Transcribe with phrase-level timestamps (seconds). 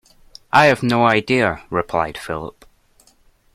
[0.51, 2.65] I have no idea, replied Philip.